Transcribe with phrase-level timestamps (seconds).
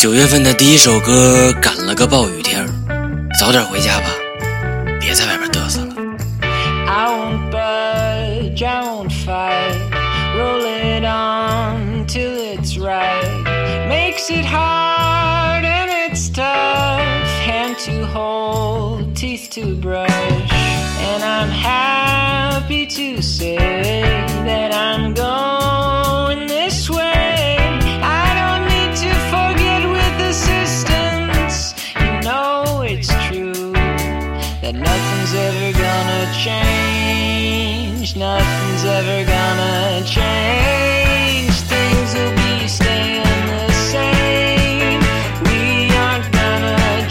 [0.00, 2.68] 九月份的第一首歌赶了个暴雨天儿，
[3.38, 4.06] 早点回家吧，
[5.00, 5.94] 别在外边嘚瑟了。
[6.86, 9.76] I won't budge, I won't fight.
[10.36, 13.24] Roll it on till it's right.
[13.88, 17.00] Makes it hard and it's tough.
[17.46, 20.10] Hand to hold, teeth to brush.
[20.10, 23.56] And I'm happy to say
[24.44, 25.25] that I'm going
[35.17, 38.15] nothing's ever gonna change.
[38.15, 41.53] Nothing's ever gonna change.
[41.53, 45.01] Things will be staying the same.
[45.45, 47.07] We aren't gonna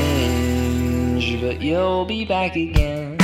[0.00, 3.17] change, but you'll be back again.